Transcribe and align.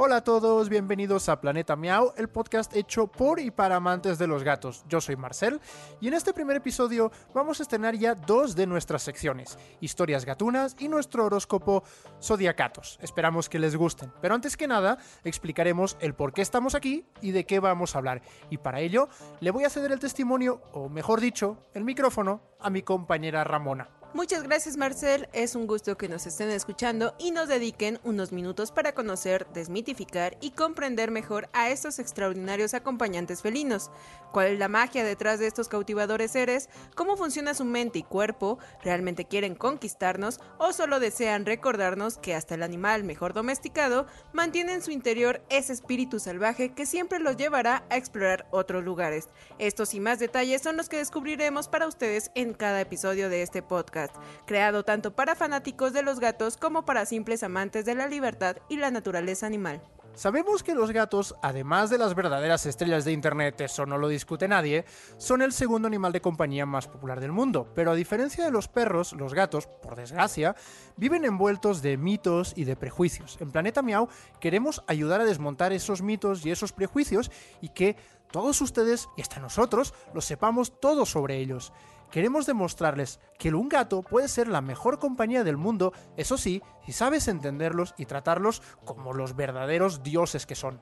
Hola 0.00 0.18
a 0.18 0.20
todos, 0.22 0.68
bienvenidos 0.68 1.28
a 1.28 1.40
Planeta 1.40 1.74
Miau, 1.74 2.12
el 2.16 2.28
podcast 2.28 2.72
hecho 2.76 3.08
por 3.08 3.40
y 3.40 3.50
para 3.50 3.74
amantes 3.74 4.16
de 4.16 4.28
los 4.28 4.44
gatos. 4.44 4.84
Yo 4.88 5.00
soy 5.00 5.16
Marcel 5.16 5.60
y 6.00 6.06
en 6.06 6.14
este 6.14 6.32
primer 6.32 6.54
episodio 6.54 7.10
vamos 7.34 7.58
a 7.58 7.64
estrenar 7.64 7.96
ya 7.96 8.14
dos 8.14 8.54
de 8.54 8.68
nuestras 8.68 9.02
secciones, 9.02 9.58
historias 9.80 10.24
gatunas 10.24 10.76
y 10.78 10.86
nuestro 10.86 11.24
horóscopo 11.24 11.82
Zodiacatos. 12.22 13.00
Esperamos 13.02 13.48
que 13.48 13.58
les 13.58 13.74
gusten, 13.74 14.12
pero 14.22 14.36
antes 14.36 14.56
que 14.56 14.68
nada 14.68 14.98
explicaremos 15.24 15.96
el 15.98 16.14
por 16.14 16.32
qué 16.32 16.42
estamos 16.42 16.76
aquí 16.76 17.04
y 17.20 17.32
de 17.32 17.44
qué 17.44 17.58
vamos 17.58 17.96
a 17.96 17.98
hablar. 17.98 18.22
Y 18.50 18.58
para 18.58 18.78
ello 18.78 19.08
le 19.40 19.50
voy 19.50 19.64
a 19.64 19.70
ceder 19.70 19.90
el 19.90 19.98
testimonio, 19.98 20.62
o 20.74 20.88
mejor 20.88 21.20
dicho, 21.20 21.56
el 21.74 21.82
micrófono, 21.82 22.40
a 22.60 22.70
mi 22.70 22.82
compañera 22.82 23.42
Ramona. 23.42 23.97
Muchas 24.14 24.42
gracias 24.42 24.78
Marcel, 24.78 25.28
es 25.34 25.54
un 25.54 25.66
gusto 25.66 25.98
que 25.98 26.08
nos 26.08 26.26
estén 26.26 26.48
escuchando 26.48 27.14
y 27.18 27.30
nos 27.30 27.46
dediquen 27.46 28.00
unos 28.04 28.32
minutos 28.32 28.72
para 28.72 28.94
conocer, 28.94 29.46
desmitificar 29.52 30.38
y 30.40 30.52
comprender 30.52 31.10
mejor 31.10 31.50
a 31.52 31.68
estos 31.68 31.98
extraordinarios 31.98 32.72
acompañantes 32.72 33.42
felinos. 33.42 33.90
¿Cuál 34.32 34.48
es 34.48 34.58
la 34.58 34.68
magia 34.68 35.04
detrás 35.04 35.40
de 35.40 35.46
estos 35.46 35.68
cautivadores 35.68 36.30
seres? 36.30 36.70
¿Cómo 36.94 37.18
funciona 37.18 37.52
su 37.52 37.66
mente 37.66 37.98
y 37.98 38.02
cuerpo? 38.02 38.58
¿Realmente 38.82 39.26
quieren 39.26 39.54
conquistarnos 39.54 40.40
o 40.56 40.72
solo 40.72 41.00
desean 41.00 41.44
recordarnos 41.44 42.16
que 42.16 42.34
hasta 42.34 42.54
el 42.54 42.62
animal 42.62 43.04
mejor 43.04 43.34
domesticado 43.34 44.06
mantiene 44.32 44.72
en 44.72 44.82
su 44.82 44.90
interior 44.90 45.42
ese 45.50 45.74
espíritu 45.74 46.18
salvaje 46.18 46.72
que 46.72 46.86
siempre 46.86 47.18
los 47.18 47.36
llevará 47.36 47.84
a 47.90 47.98
explorar 47.98 48.46
otros 48.52 48.82
lugares? 48.84 49.28
Estos 49.58 49.92
y 49.92 50.00
más 50.00 50.18
detalles 50.18 50.62
son 50.62 50.78
los 50.78 50.88
que 50.88 50.96
descubriremos 50.96 51.68
para 51.68 51.86
ustedes 51.86 52.30
en 52.34 52.54
cada 52.54 52.80
episodio 52.80 53.28
de 53.28 53.42
este 53.42 53.62
podcast 53.62 53.97
creado 54.46 54.84
tanto 54.84 55.14
para 55.14 55.34
fanáticos 55.34 55.92
de 55.92 56.02
los 56.02 56.20
gatos 56.20 56.56
como 56.56 56.84
para 56.84 57.06
simples 57.06 57.42
amantes 57.42 57.84
de 57.84 57.94
la 57.94 58.06
libertad 58.06 58.56
y 58.68 58.76
la 58.76 58.90
naturaleza 58.90 59.46
animal. 59.46 59.80
Sabemos 60.18 60.64
que 60.64 60.74
los 60.74 60.90
gatos, 60.90 61.36
además 61.42 61.90
de 61.90 61.98
las 61.98 62.16
verdaderas 62.16 62.66
estrellas 62.66 63.04
de 63.04 63.12
Internet, 63.12 63.60
eso 63.60 63.86
no 63.86 63.98
lo 63.98 64.08
discute 64.08 64.48
nadie, 64.48 64.84
son 65.16 65.42
el 65.42 65.52
segundo 65.52 65.86
animal 65.86 66.10
de 66.10 66.20
compañía 66.20 66.66
más 66.66 66.88
popular 66.88 67.20
del 67.20 67.30
mundo, 67.30 67.70
pero 67.72 67.92
a 67.92 67.94
diferencia 67.94 68.44
de 68.44 68.50
los 68.50 68.66
perros, 68.66 69.12
los 69.12 69.32
gatos, 69.32 69.68
por 69.68 69.94
desgracia, 69.94 70.56
viven 70.96 71.24
envueltos 71.24 71.82
de 71.82 71.96
mitos 71.96 72.52
y 72.56 72.64
de 72.64 72.74
prejuicios. 72.74 73.36
En 73.40 73.52
Planeta 73.52 73.80
Miau 73.80 74.08
queremos 74.40 74.82
ayudar 74.88 75.20
a 75.20 75.24
desmontar 75.24 75.72
esos 75.72 76.02
mitos 76.02 76.44
y 76.44 76.50
esos 76.50 76.72
prejuicios 76.72 77.30
y 77.60 77.68
que 77.68 77.94
todos 78.32 78.60
ustedes, 78.60 79.08
y 79.16 79.22
hasta 79.22 79.38
nosotros, 79.38 79.94
lo 80.14 80.20
sepamos 80.20 80.80
todo 80.80 81.06
sobre 81.06 81.36
ellos 81.36 81.72
queremos 82.10 82.46
demostrarles 82.46 83.20
que 83.38 83.52
un 83.54 83.68
gato 83.68 84.02
puede 84.02 84.28
ser 84.28 84.48
la 84.48 84.60
mejor 84.60 84.98
compañía 84.98 85.44
del 85.44 85.56
mundo, 85.56 85.92
eso 86.16 86.36
sí, 86.36 86.62
si 86.86 86.92
sabes 86.92 87.28
entenderlos 87.28 87.94
y 87.96 88.06
tratarlos 88.06 88.62
como 88.84 89.12
los 89.12 89.36
verdaderos 89.36 90.02
dioses 90.02 90.46
que 90.46 90.54
son. 90.54 90.80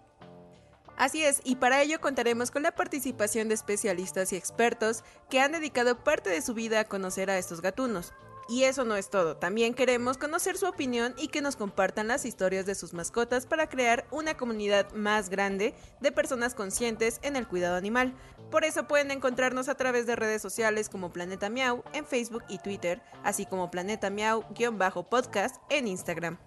Así 0.96 1.22
es, 1.22 1.42
y 1.44 1.56
para 1.56 1.82
ello 1.82 2.00
contaremos 2.00 2.50
con 2.50 2.62
la 2.62 2.74
participación 2.74 3.48
de 3.48 3.54
especialistas 3.54 4.32
y 4.32 4.36
expertos 4.36 5.04
que 5.28 5.40
han 5.40 5.52
dedicado 5.52 6.02
parte 6.02 6.30
de 6.30 6.40
su 6.40 6.54
vida 6.54 6.80
a 6.80 6.84
conocer 6.84 7.30
a 7.30 7.36
estos 7.36 7.60
gatunos. 7.60 8.14
Y 8.48 8.62
eso 8.62 8.84
no 8.84 8.94
es 8.94 9.10
todo, 9.10 9.36
también 9.36 9.74
queremos 9.74 10.18
conocer 10.18 10.56
su 10.56 10.66
opinión 10.66 11.14
y 11.18 11.28
que 11.28 11.42
nos 11.42 11.56
compartan 11.56 12.06
las 12.06 12.24
historias 12.24 12.64
de 12.64 12.76
sus 12.76 12.94
mascotas 12.94 13.44
para 13.44 13.68
crear 13.68 14.06
una 14.12 14.36
comunidad 14.36 14.92
más 14.92 15.30
grande 15.30 15.74
de 16.00 16.12
personas 16.12 16.54
conscientes 16.54 17.18
en 17.22 17.34
el 17.34 17.48
cuidado 17.48 17.74
animal. 17.74 18.14
Por 18.50 18.64
eso 18.64 18.86
pueden 18.86 19.10
encontrarnos 19.10 19.68
a 19.68 19.74
través 19.74 20.06
de 20.06 20.14
redes 20.14 20.42
sociales 20.42 20.88
como 20.88 21.12
Planeta 21.12 21.50
Miau 21.50 21.82
en 21.92 22.06
Facebook 22.06 22.44
y 22.48 22.58
Twitter, 22.58 23.02
así 23.24 23.46
como 23.46 23.70
Planeta 23.70 24.10
Miau-podcast 24.10 25.56
en 25.68 25.88
Instagram. 25.88 26.38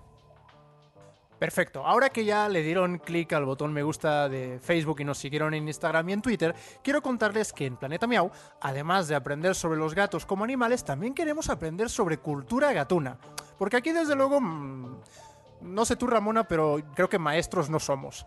Perfecto. 1.39 1.85
Ahora 1.85 2.09
que 2.09 2.25
ya 2.25 2.49
le 2.49 2.61
dieron 2.61 2.97
clic 2.97 3.31
al 3.31 3.45
botón 3.45 3.71
me 3.71 3.81
gusta 3.81 4.27
de 4.27 4.59
Facebook 4.59 4.99
y 4.99 5.05
nos 5.05 5.17
siguieron 5.17 5.53
en 5.53 5.67
Instagram 5.67 6.09
y 6.09 6.14
en 6.14 6.21
Twitter, 6.21 6.53
quiero 6.83 7.02
contarles 7.02 7.53
que 7.53 7.65
en 7.65 7.77
Planeta 7.77 8.08
Miau, 8.08 8.30
además 8.59 9.08
de 9.08 9.15
aprender 9.15 9.55
sobre 9.55 9.80
los 9.80 9.95
gatos 9.95 10.25
como 10.25 10.43
animales, 10.43 10.83
también 10.83 11.14
queremos 11.14 11.49
aprender 11.49 11.89
sobre 11.89 12.17
cultura 12.17 12.73
gatuna. 12.73 13.17
Porque 13.58 13.77
aquí 13.77 13.93
desde 13.93 14.15
luego, 14.15 14.41
mm, 14.41 15.02
no 15.61 15.86
sé 15.86 15.95
tú 15.95 16.08
Ramona, 16.08 16.45
pero 16.45 16.77
creo 16.93 17.08
que 17.08 17.17
maestros 17.17 17.69
no 17.69 17.80
somos. 17.80 18.25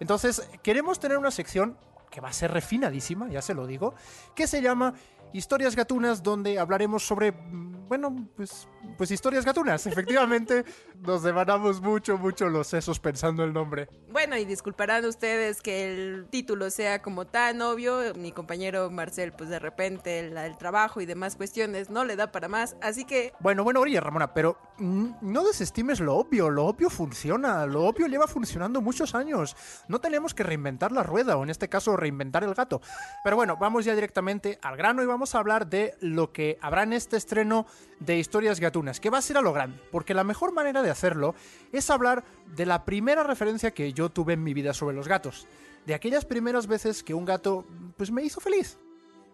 Entonces, 0.00 0.48
queremos 0.62 0.98
tener 0.98 1.18
una 1.18 1.30
sección 1.30 1.76
que 2.10 2.20
va 2.20 2.28
a 2.28 2.32
ser 2.32 2.52
refinadísima, 2.52 3.28
ya 3.28 3.42
se 3.42 3.54
lo 3.54 3.66
digo, 3.66 3.94
que 4.34 4.46
se 4.46 4.62
llama 4.62 4.94
Historias 5.34 5.74
Gatunas, 5.74 6.22
donde 6.22 6.60
hablaremos 6.60 7.04
sobre, 7.04 7.32
mm, 7.32 7.88
bueno, 7.88 8.28
pues, 8.36 8.68
pues 8.96 9.10
historias 9.10 9.44
gatunas. 9.44 9.86
Efectivamente, 9.86 10.64
nos 11.00 11.22
devanamos 11.22 11.80
mucho, 11.80 12.16
mucho 12.18 12.48
los 12.48 12.68
sesos 12.68 13.00
pensando 13.00 13.42
el 13.44 13.52
nombre. 13.52 13.88
Bueno, 14.10 14.36
y 14.36 14.44
disculparán 14.44 15.04
ustedes 15.04 15.60
que 15.60 15.92
el 15.92 16.26
título 16.30 16.70
sea 16.70 17.02
como 17.02 17.26
tan 17.26 17.60
obvio. 17.62 18.14
Mi 18.14 18.32
compañero 18.32 18.90
Marcel, 18.90 19.32
pues 19.32 19.50
de 19.50 19.58
repente 19.58 20.20
el, 20.20 20.56
trabajo 20.56 21.00
y 21.00 21.06
demás 21.06 21.36
cuestiones 21.36 21.90
no 21.90 22.04
le 22.04 22.16
da 22.16 22.30
para 22.30 22.48
más, 22.48 22.76
así 22.80 23.04
que... 23.04 23.32
Bueno, 23.40 23.64
bueno, 23.64 23.80
oye, 23.80 24.00
Ramona, 24.00 24.32
pero 24.32 24.56
no 24.78 25.44
desestimes 25.44 26.00
lo 26.00 26.16
obvio. 26.16 26.50
Lo 26.50 26.66
obvio 26.66 26.90
funciona. 26.90 27.66
Lo 27.66 27.84
obvio 27.84 28.06
lleva 28.06 28.26
funcionando 28.26 28.80
muchos 28.80 29.14
años. 29.14 29.56
No 29.88 30.00
tenemos 30.00 30.34
que 30.34 30.42
reinventar 30.42 30.92
la 30.92 31.02
rueda, 31.02 31.36
o 31.36 31.42
en 31.42 31.50
este 31.50 31.68
caso 31.68 31.96
reinventar 31.96 32.44
el 32.44 32.54
gato. 32.54 32.80
Pero 33.22 33.36
bueno, 33.36 33.56
vamos 33.56 33.84
ya 33.84 33.94
directamente 33.94 34.58
al 34.62 34.76
grano 34.76 35.02
y 35.02 35.06
vamos 35.06 35.23
a 35.32 35.38
hablar 35.38 35.68
de 35.68 35.94
lo 36.00 36.32
que 36.32 36.58
habrá 36.60 36.82
en 36.82 36.92
este 36.92 37.16
estreno 37.16 37.66
de 38.00 38.18
Historias 38.18 38.58
Gatunas, 38.58 38.98
que 38.98 39.10
va 39.10 39.18
a 39.18 39.22
ser 39.22 39.38
a 39.38 39.42
lo 39.42 39.52
grande, 39.52 39.80
porque 39.92 40.12
la 40.12 40.24
mejor 40.24 40.52
manera 40.52 40.82
de 40.82 40.90
hacerlo 40.90 41.36
es 41.70 41.88
hablar 41.88 42.24
de 42.56 42.66
la 42.66 42.84
primera 42.84 43.22
referencia 43.22 43.70
que 43.70 43.92
yo 43.92 44.10
tuve 44.10 44.32
en 44.32 44.42
mi 44.42 44.52
vida 44.52 44.74
sobre 44.74 44.96
los 44.96 45.06
gatos, 45.06 45.46
de 45.86 45.94
aquellas 45.94 46.24
primeras 46.24 46.66
veces 46.66 47.04
que 47.04 47.14
un 47.14 47.24
gato 47.24 47.64
pues 47.96 48.10
me 48.10 48.24
hizo 48.24 48.40
feliz, 48.40 48.78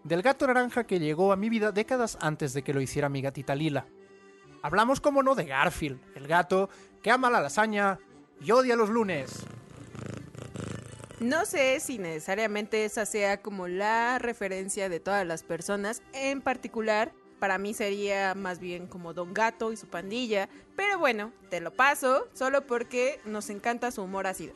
del 0.03 0.21
gato 0.21 0.45
naranja 0.45 0.85
que 0.85 0.99
llegó 0.99 1.33
a 1.33 1.37
mi 1.37 1.49
vida 1.49 1.71
décadas 1.71 2.17
antes 2.21 2.53
de 2.53 2.61
que 2.63 2.73
lo 2.73 2.81
hiciera 2.81 3.09
mi 3.09 3.21
gatita 3.21 3.55
Lila. 3.55 3.87
Hablamos, 4.61 5.01
como 5.01 5.23
no, 5.23 5.33
de 5.33 5.45
Garfield, 5.45 5.99
el 6.15 6.27
gato 6.27 6.69
que 7.01 7.09
ama 7.09 7.31
la 7.31 7.41
lasaña 7.41 7.97
y 8.39 8.51
odia 8.51 8.75
los 8.75 8.89
lunes. 8.89 9.45
No 11.21 11.45
sé 11.45 11.79
si 11.79 11.99
necesariamente 11.99 12.83
esa 12.83 13.05
sea 13.05 13.43
como 13.43 13.67
la 13.67 14.17
referencia 14.17 14.89
de 14.89 14.99
todas 14.99 15.25
las 15.25 15.43
personas. 15.43 16.01
En 16.13 16.41
particular, 16.41 17.11
para 17.37 17.59
mí 17.59 17.75
sería 17.75 18.33
más 18.33 18.59
bien 18.59 18.87
como 18.87 19.13
Don 19.13 19.31
Gato 19.31 19.71
y 19.71 19.77
su 19.77 19.85
pandilla. 19.85 20.49
Pero 20.75 20.97
bueno, 20.97 21.31
te 21.51 21.61
lo 21.61 21.71
paso 21.71 22.27
solo 22.33 22.65
porque 22.65 23.19
nos 23.23 23.51
encanta 23.51 23.91
su 23.91 24.01
humor 24.01 24.25
ácido. 24.25 24.55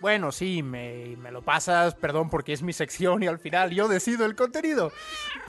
Bueno, 0.00 0.32
sí, 0.32 0.62
me, 0.62 1.14
me, 1.18 1.30
lo 1.30 1.42
pasas, 1.42 1.94
perdón, 1.94 2.30
porque 2.30 2.54
es 2.54 2.62
mi 2.62 2.72
sección 2.72 3.22
y 3.22 3.26
al 3.26 3.38
final 3.38 3.70
yo 3.70 3.86
decido 3.86 4.24
el 4.24 4.34
contenido. 4.34 4.92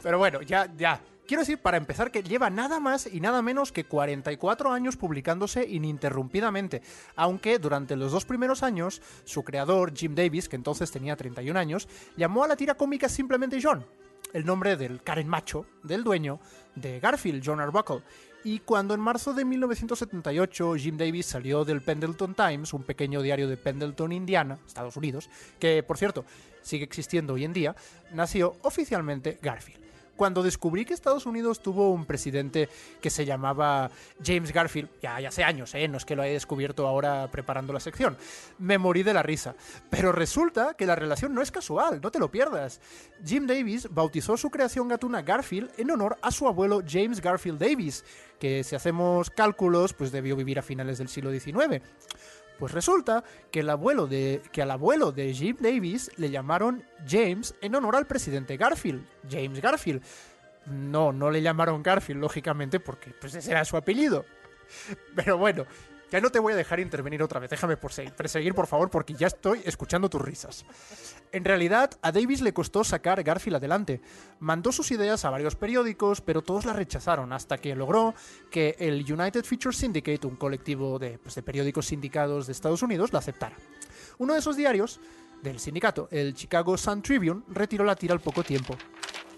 Pero 0.04 0.18
bueno, 0.18 0.42
ya, 0.42 0.70
ya, 0.76 1.00
Quiero 1.26 1.42
decir, 1.42 1.58
para 1.60 1.78
empezar, 1.78 2.12
que 2.12 2.22
lleva 2.22 2.50
nada 2.50 2.82
más 2.82 3.08
y 3.08 3.22
nada 3.22 3.42
menos 3.42 3.72
que 3.72 3.86
44 3.86 4.74
años 4.74 4.98
publicándose 4.98 5.66
ininterrumpidamente, 5.66 6.82
aunque 7.16 7.60
durante 7.60 7.96
los 7.96 8.12
dos 8.12 8.26
primeros 8.26 8.62
años, 8.62 9.02
su 9.24 9.42
creador, 9.44 9.96
Jim 9.96 10.16
Davis, 10.16 10.50
que 10.50 10.58
entonces 10.58 10.92
tenía 10.92 11.16
31 11.16 11.58
años, 11.58 11.88
llamó 12.18 12.44
a 12.44 12.48
la 12.50 12.58
tira 12.58 12.76
cómica 12.76 13.08
simplemente 13.08 13.62
John, 13.64 13.86
el 14.34 14.46
nombre 14.46 14.76
del 14.76 15.02
Karen 15.02 15.30
macho, 15.30 15.66
del 15.82 16.04
dueño 16.04 16.42
de 16.76 17.00
Garfield, 17.00 17.42
John 17.46 17.62
Arbuckle. 17.62 18.02
Y 18.44 18.60
cuando 18.60 18.94
en 18.94 19.00
marzo 19.00 19.34
de 19.34 19.46
1978 19.46 20.76
Jim 20.76 20.98
Davis 20.98 21.28
salió 21.28 21.64
del 21.64 21.82
Pendleton 21.82 22.36
Times, 22.36 22.74
un 22.74 22.84
pequeño 22.84 23.22
diario 23.22 23.48
de 23.48 23.56
Pendleton, 23.56 24.12
Indiana, 24.12 24.60
Estados 24.68 24.98
Unidos, 24.98 25.30
que 25.58 25.84
por 25.84 25.98
cierto 25.98 26.26
sigue 26.62 26.84
existiendo 26.84 27.36
hoy 27.36 27.46
en 27.46 27.54
día, 27.54 27.78
nació 28.12 28.58
oficialmente 28.64 29.40
Garfield 29.42 29.83
cuando 30.16 30.44
descubrí 30.44 30.86
que 30.86 30.94
Estados 30.94 31.26
Unidos 31.26 31.62
tuvo 31.62 31.92
un 31.92 32.06
presidente 32.06 32.70
que 33.02 33.10
se 33.10 33.26
llamaba 33.26 33.90
James 34.24 34.52
Garfield, 34.52 34.90
ya, 35.02 35.18
hace 35.18 35.44
años, 35.44 35.74
¿eh? 35.76 35.88
no 35.88 35.98
es 35.98 36.06
que 36.06 36.16
lo 36.16 36.24
haya 36.24 36.34
descubierto 36.34 36.88
ahora 36.88 37.30
preparando 37.32 37.74
la 37.74 37.80
sección, 37.80 38.18
me 38.60 38.78
morí 38.78 39.04
de 39.04 39.14
la 39.14 39.24
risa. 39.24 39.56
Pero 39.90 40.12
resulta 40.12 40.76
que 40.76 40.86
la 40.86 40.96
relación 40.96 41.34
no 41.34 41.42
es 41.42 41.52
casual, 41.52 42.00
no 42.02 42.12
te 42.12 42.20
lo 42.20 42.30
pierdas. 42.30 42.80
Jim 43.26 43.48
Davis 43.48 43.88
bautizó 43.90 44.38
su 44.38 44.50
creación 44.50 44.88
gatuna 44.88 45.22
Garfield 45.22 45.72
en 45.78 45.92
honor 45.92 46.18
a 46.22 46.32
su 46.32 46.48
abuelo 46.48 46.82
James 46.88 47.22
Garfield 47.22 47.60
Davis, 47.60 48.06
que 48.40 48.64
si 48.64 48.76
hacemos 48.76 49.30
cálculos, 49.30 49.94
pues 49.94 50.12
debió 50.12 50.36
vivir 50.36 50.60
a 50.60 50.62
finales 50.62 50.98
del 50.98 51.08
siglo 51.08 51.32
XIX. 51.32 51.82
Pues 52.60 52.72
resulta 52.72 53.24
que, 53.52 53.62
el 53.62 53.70
abuelo 53.70 54.08
de, 54.08 54.42
que 54.52 54.62
al 54.62 54.72
abuelo 54.72 55.12
de 55.12 55.34
Jim 55.34 55.58
Davis 55.60 56.12
le 56.18 56.30
llamaron 56.30 56.84
James 57.08 57.56
en 57.62 57.76
honor 57.76 57.96
al 57.96 58.08
presidente 58.08 58.58
Garfield, 58.58 59.06
James 59.30 59.60
Garfield. 59.60 60.02
No, 60.68 61.12
no 61.12 61.30
le 61.30 61.42
llamaron 61.42 61.84
Garfield, 61.84 62.22
lógicamente, 62.22 62.80
porque 62.80 63.12
pues 63.20 63.36
ese 63.36 63.52
era 63.52 63.66
su 63.66 63.76
apellido. 63.76 64.26
Pero 65.16 65.38
bueno, 65.38 65.66
Ya 66.14 66.22
no 66.22 66.30
te 66.30 66.38
voy 66.38 66.54
a 66.54 66.56
dejar 66.56 66.80
intervenir 66.80 67.24
otra 67.24 67.40
vez. 67.40 67.50
Déjame 67.50 67.76
perseguir, 67.76 68.54
por 68.54 68.68
favor, 68.68 68.92
porque 68.92 69.16
ya 69.16 69.26
estoy 69.26 69.62
escuchando 69.66 70.12
tus 70.12 70.22
risas. 70.22 70.64
En 71.32 71.44
realidad, 71.44 71.90
a 72.04 72.12
Davis 72.12 72.42
le 72.42 72.54
costó 72.54 72.84
sacar 72.84 73.24
Garfield 73.24 73.56
adelante. 73.56 74.00
Mandó 74.40 74.72
sus 74.72 74.92
ideas 74.92 75.26
a 75.26 75.32
varios 75.32 75.56
periódicos, 75.56 76.22
pero 76.22 76.44
todos 76.44 76.66
la 76.66 76.74
rechazaron 76.74 77.34
hasta 77.34 77.58
que 77.58 77.76
logró 77.76 78.14
que 78.52 78.76
el 78.78 79.12
United 79.12 79.44
Feature 79.44 79.76
Syndicate, 79.76 80.28
un 80.28 80.36
colectivo 80.36 81.00
de, 81.00 81.18
pues, 81.18 81.34
de 81.34 81.42
periódicos 81.42 81.88
sindicados 81.88 82.46
de 82.46 82.52
Estados 82.52 82.84
Unidos, 82.84 83.12
la 83.12 83.18
aceptara. 83.18 83.56
Uno 84.20 84.34
de 84.34 84.40
esos 84.40 84.56
diarios 84.56 85.00
del 85.42 85.60
sindicato, 85.60 86.10
el 86.12 86.36
Chicago 86.36 86.78
Sun 86.78 87.02
Tribune, 87.02 87.42
retiró 87.48 87.86
la 87.86 87.96
tira 87.96 88.14
al 88.14 88.22
poco 88.22 88.44
tiempo 88.44 88.78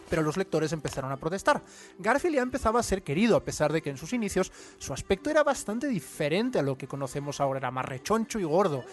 pero 0.10 0.22
los 0.22 0.38
lectores 0.38 0.72
empezaron 0.74 1.12
a 1.12 1.18
protestar. 1.18 1.62
Garfield 2.00 2.36
ya 2.36 2.42
empezaba 2.42 2.80
a 2.80 2.84
ser 2.84 3.04
querido, 3.04 3.36
a 3.36 3.44
pesar 3.44 3.72
de 3.72 3.82
que 3.82 3.90
en 3.90 3.98
sus 3.98 4.14
inicios 4.14 4.52
su 4.78 4.94
aspecto 4.94 5.30
era 5.30 5.44
bastante 5.44 5.88
diferente 5.88 6.60
a 6.60 6.64
lo 6.64 6.78
que 6.78 6.88
conocemos 6.88 7.40
ahora, 7.42 7.60
era 7.60 7.72
más 7.72 7.86
rechoncho 7.86 8.40
y 8.40 8.44
gordo. 8.44 8.84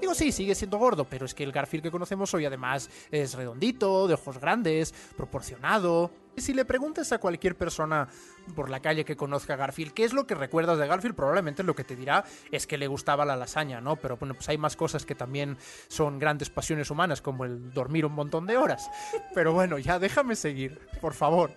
Digo, 0.00 0.14
sí, 0.14 0.30
sigue 0.30 0.54
siendo 0.54 0.78
gordo, 0.78 1.04
pero 1.04 1.24
es 1.24 1.34
que 1.34 1.42
el 1.42 1.52
Garfield 1.52 1.84
que 1.84 1.90
conocemos 1.90 2.32
hoy 2.34 2.44
además 2.44 2.90
es 3.10 3.34
redondito, 3.34 4.06
de 4.06 4.14
ojos 4.14 4.38
grandes, 4.38 4.92
proporcionado. 5.16 6.10
Y 6.36 6.42
si 6.42 6.52
le 6.52 6.66
preguntas 6.66 7.12
a 7.12 7.18
cualquier 7.18 7.56
persona 7.56 8.08
por 8.54 8.68
la 8.68 8.80
calle 8.80 9.06
que 9.06 9.16
conozca 9.16 9.54
a 9.54 9.56
Garfield, 9.56 9.92
¿qué 9.92 10.04
es 10.04 10.12
lo 10.12 10.26
que 10.26 10.34
recuerdas 10.34 10.78
de 10.78 10.86
Garfield? 10.86 11.16
Probablemente 11.16 11.62
lo 11.62 11.74
que 11.74 11.82
te 11.82 11.96
dirá 11.96 12.24
es 12.50 12.66
que 12.66 12.76
le 12.76 12.88
gustaba 12.88 13.24
la 13.24 13.36
lasaña, 13.36 13.80
¿no? 13.80 13.96
Pero 13.96 14.18
bueno, 14.18 14.34
pues 14.34 14.46
hay 14.50 14.58
más 14.58 14.76
cosas 14.76 15.06
que 15.06 15.14
también 15.14 15.56
son 15.88 16.18
grandes 16.18 16.50
pasiones 16.50 16.90
humanas, 16.90 17.22
como 17.22 17.46
el 17.46 17.72
dormir 17.72 18.04
un 18.04 18.12
montón 18.12 18.46
de 18.46 18.58
horas. 18.58 18.90
Pero 19.34 19.54
bueno, 19.54 19.78
ya 19.78 19.98
déjame 19.98 20.36
seguir, 20.36 20.78
por 21.00 21.14
favor. 21.14 21.52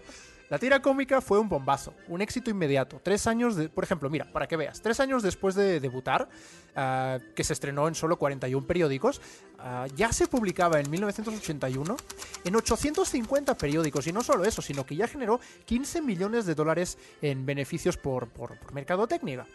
La 0.50 0.58
tira 0.58 0.82
cómica 0.82 1.22
fue 1.22 1.38
un 1.38 1.48
bombazo, 1.48 1.94
un 2.08 2.22
éxito 2.22 2.50
inmediato. 2.50 3.00
Tres 3.04 3.28
años, 3.28 3.56
de, 3.56 3.70
por 3.70 3.84
ejemplo, 3.84 4.10
mira, 4.10 4.26
para 4.32 4.48
que 4.48 4.58
veas, 4.58 4.82
tres 4.82 5.00
años 5.00 5.22
después 5.22 5.54
de 5.54 5.80
debutar, 5.80 6.28
uh, 6.76 7.20
que 7.36 7.44
se 7.44 7.54
estrenó 7.54 7.88
en 7.88 7.94
solo 7.94 8.18
41 8.18 8.66
periódicos, 8.66 9.22
uh, 9.60 9.86
ya 9.96 10.12
se 10.12 10.28
publicaba 10.28 10.80
en 10.80 10.90
1981 10.90 11.96
en 12.46 12.56
850 12.56 13.56
periódicos. 13.60 14.08
Y 14.08 14.12
no 14.12 14.24
solo 14.24 14.44
eso, 14.44 14.64
sino 14.64 14.88
que 14.88 14.96
ya 14.96 15.08
generó 15.08 15.40
15 15.66 16.02
millones 16.02 16.48
de 16.48 16.56
dólares 16.56 16.98
en 17.22 17.46
beneficios 17.46 17.98
por, 17.98 18.28
por, 18.30 18.58
por 18.58 18.74
mercadotecnia. 18.74 19.46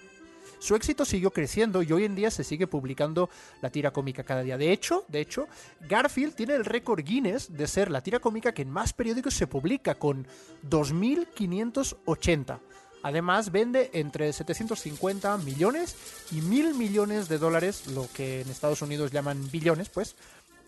Su 0.59 0.75
éxito 0.75 1.05
siguió 1.05 1.31
creciendo 1.31 1.83
y 1.83 1.93
hoy 1.93 2.05
en 2.05 2.15
día 2.15 2.31
se 2.31 2.45
sigue 2.45 2.67
publicando 2.67 3.29
la 3.61 3.71
tira 3.71 3.93
cómica 3.93 4.25
cada 4.25 4.43
día. 4.43 4.57
De 4.57 4.73
hecho, 4.73 5.05
de 5.09 5.21
hecho, 5.21 5.49
Garfield 5.89 6.35
tiene 6.35 6.55
el 6.55 6.65
récord 6.65 7.05
Guinness 7.05 7.57
de 7.57 7.67
ser 7.67 7.91
la 7.91 8.03
tira 8.03 8.21
cómica 8.21 8.53
que 8.53 8.63
en 8.63 8.71
más 8.71 8.93
periódicos 8.93 9.35
se 9.35 9.47
publica 9.47 9.97
con 9.97 10.27
2580. 10.63 12.61
Además, 13.03 13.53
vende 13.53 13.91
entre 13.93 14.33
750 14.33 15.37
millones 15.39 15.95
y 16.33 16.41
mil 16.41 16.75
millones 16.75 17.29
de 17.29 17.37
dólares, 17.37 17.87
lo 17.89 18.09
que 18.15 18.41
en 18.41 18.49
Estados 18.49 18.81
Unidos 18.81 19.11
llaman 19.13 19.51
billones, 19.51 19.91
pues, 19.91 20.17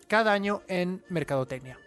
cada 0.07 0.33
año 0.33 0.61
en 0.67 1.03
mercadotecnia. 1.09 1.79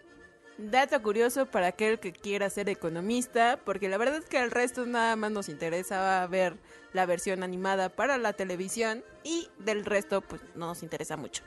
Dato 0.69 1.01
curioso 1.01 1.47
para 1.47 1.67
aquel 1.67 1.99
que 1.99 2.13
quiera 2.13 2.47
ser 2.51 2.69
economista, 2.69 3.59
porque 3.65 3.89
la 3.89 3.97
verdad 3.97 4.17
es 4.17 4.25
que 4.25 4.37
al 4.37 4.51
resto 4.51 4.85
nada 4.85 5.15
más 5.15 5.31
nos 5.31 5.49
interesa 5.49 6.27
ver 6.27 6.55
la 6.93 7.07
versión 7.07 7.41
animada 7.41 7.89
para 7.89 8.19
la 8.19 8.33
televisión 8.33 9.03
y 9.23 9.49
del 9.57 9.83
resto 9.85 10.21
pues 10.21 10.39
no 10.53 10.67
nos 10.67 10.83
interesa 10.83 11.17
mucho. 11.17 11.41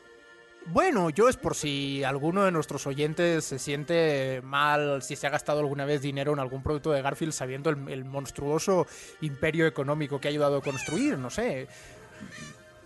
Bueno, 0.67 1.11
yo 1.11 1.29
es 1.29 1.37
por 1.37 1.55
si 1.55 2.03
alguno 2.03 2.45
de 2.45 2.51
nuestros 2.51 2.89
oyentes 2.89 3.45
se 3.45 3.61
siente 3.61 4.41
mal, 4.43 5.01
si 5.01 5.15
se 5.15 5.29
ha 5.29 5.31
gastado 5.31 5.61
alguna 5.61 5.85
vez 5.85 6.03
dinero 6.03 6.33
en 6.33 6.41
algún 6.41 6.65
producto 6.65 6.91
de 6.91 7.01
Garfield 7.01 7.35
sabiendo 7.35 7.71
el, 7.71 7.89
el 7.91 8.05
monstruoso 8.05 8.89
imperio 9.21 9.69
económico 9.69 10.21
que 10.21 10.27
ha 10.27 10.31
ayudado 10.33 10.57
a 10.57 10.61
construir, 10.61 11.19
no 11.19 11.31
sé. 11.31 11.69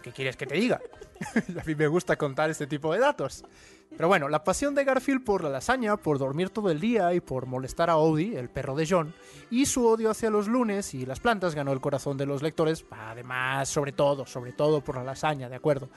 ¿Qué 0.02 0.12
quieres 0.12 0.36
que 0.36 0.44
te 0.44 0.56
diga? 0.56 0.78
a 1.58 1.64
mí 1.64 1.74
me 1.74 1.86
gusta 1.86 2.16
contar 2.16 2.50
este 2.50 2.66
tipo 2.66 2.92
de 2.92 2.98
datos. 2.98 3.44
Pero 3.96 4.08
bueno, 4.08 4.28
la 4.28 4.44
pasión 4.44 4.74
de 4.74 4.84
Garfield 4.84 5.24
por 5.24 5.42
la 5.42 5.48
lasaña, 5.48 5.96
por 5.96 6.18
dormir 6.18 6.50
todo 6.50 6.70
el 6.70 6.78
día 6.78 7.12
y 7.14 7.20
por 7.20 7.46
molestar 7.46 7.90
a 7.90 7.96
Odie, 7.96 8.38
el 8.38 8.48
perro 8.48 8.76
de 8.76 8.86
John, 8.88 9.12
y 9.50 9.66
su 9.66 9.86
odio 9.86 10.10
hacia 10.10 10.30
los 10.30 10.46
lunes 10.46 10.94
y 10.94 11.04
las 11.06 11.20
plantas 11.20 11.54
ganó 11.54 11.72
el 11.72 11.80
corazón 11.80 12.16
de 12.16 12.26
los 12.26 12.42
lectores, 12.42 12.84
además, 12.90 13.68
sobre 13.68 13.92
todo, 13.92 14.26
sobre 14.26 14.52
todo 14.52 14.82
por 14.82 14.96
la 14.96 15.04
lasaña, 15.04 15.48
¿de 15.48 15.56
acuerdo? 15.56 15.88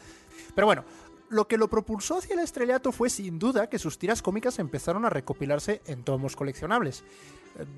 Pero 0.55 0.67
bueno, 0.67 0.83
lo 1.29 1.47
que 1.47 1.57
lo 1.57 1.69
propulsó 1.69 2.17
hacia 2.17 2.33
el 2.33 2.39
estrellato 2.39 2.91
fue 2.91 3.09
sin 3.09 3.39
duda 3.39 3.67
que 3.67 3.79
sus 3.79 3.97
tiras 3.97 4.21
cómicas 4.21 4.59
empezaron 4.59 5.05
a 5.05 5.09
recopilarse 5.09 5.81
en 5.85 6.03
tomos 6.03 6.35
coleccionables. 6.35 7.03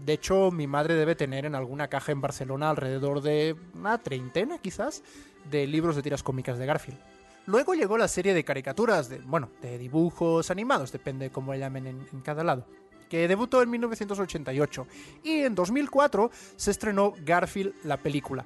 De 0.06 0.14
hecho, 0.14 0.52
mi 0.52 0.68
madre 0.68 0.96
debe 0.96 1.16
tener 1.16 1.46
en 1.46 1.56
alguna 1.56 1.88
caja 1.88 2.12
en 2.12 2.22
Barcelona 2.22 2.70
alrededor 2.70 3.22
de 3.22 3.56
una 3.74 3.98
treintena, 3.98 4.58
quizás, 4.58 5.04
de 5.52 5.68
libros 5.68 5.96
de 5.96 6.02
tiras 6.02 6.24
cómicas 6.24 6.58
de 6.58 6.66
Garfield. 6.66 7.00
Luego 7.46 7.74
llegó 7.74 7.98
la 7.98 8.08
serie 8.08 8.34
de 8.34 8.44
caricaturas, 8.44 9.10
de, 9.10 9.20
bueno, 9.20 9.50
de 9.62 9.78
dibujos 9.78 10.50
animados, 10.50 10.92
depende 10.92 11.30
cómo 11.30 11.54
le 11.54 11.60
llamen 11.60 11.88
en, 11.88 12.08
en 12.12 12.22
cada 12.22 12.44
lado, 12.44 12.66
que 13.10 13.28
debutó 13.28 13.62
en 13.62 13.70
1988. 13.70 14.88
Y 15.24 15.42
en 15.42 15.56
2004 15.56 16.32
se 16.56 16.72
estrenó 16.72 17.14
Garfield, 17.26 17.74
la 17.84 17.98
película. 17.98 18.46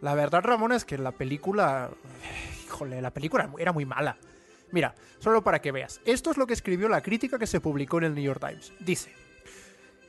La 0.00 0.14
verdad, 0.14 0.42
Ramón, 0.42 0.72
es 0.72 0.84
que 0.84 0.98
la 0.98 1.12
película... 1.12 1.90
Híjole, 2.66 3.00
la 3.00 3.10
película 3.12 3.50
era 3.58 3.72
muy 3.72 3.86
mala. 3.86 4.18
Mira, 4.70 4.94
solo 5.18 5.42
para 5.42 5.62
que 5.62 5.72
veas. 5.72 6.00
Esto 6.04 6.30
es 6.30 6.36
lo 6.36 6.46
que 6.46 6.52
escribió 6.52 6.88
la 6.88 7.02
crítica 7.02 7.38
que 7.38 7.46
se 7.46 7.60
publicó 7.60 7.98
en 7.98 8.04
el 8.04 8.14
New 8.14 8.24
York 8.24 8.44
Times. 8.46 8.72
Dice, 8.80 9.14